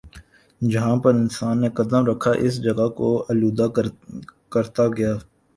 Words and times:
جہاں 0.61 0.95
پر 1.03 1.13
انسان 1.21 1.55
نے 1.61 1.69
قدم 1.77 2.01
رکھا 2.09 2.31
اس 2.45 2.53
جگہ 2.63 2.87
کو 2.97 3.07
آلودہ 3.29 3.67
کرتا 4.53 4.83
گیا 4.97 5.13